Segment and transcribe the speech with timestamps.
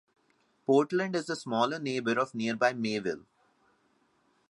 [0.65, 3.23] Portland is the smaller neighbor of nearby Mayville.